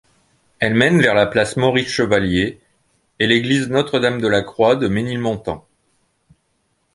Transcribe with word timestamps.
Elle 0.57 0.73
mène 0.73 0.99
vers 0.99 1.13
la 1.13 1.27
place 1.27 1.57
Maurice-Chevalier 1.57 2.59
et 3.19 3.27
l'église 3.27 3.69
Notre-Dame-de-la-Croix 3.69 4.75
de 4.75 4.87
Ménilmontant. 4.87 5.67